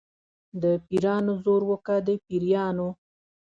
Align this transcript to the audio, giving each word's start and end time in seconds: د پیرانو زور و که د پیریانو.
د 0.61 0.63
پیرانو 0.87 1.33
زور 1.43 1.61
و 1.69 1.75
که 1.85 1.95
د 2.07 2.09
پیریانو. 2.25 2.89